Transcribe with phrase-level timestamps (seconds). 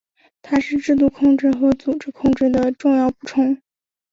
[0.41, 3.61] 它是制度控制和组织控制的重要补充。